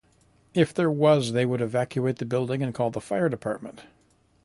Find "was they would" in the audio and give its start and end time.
0.89-1.61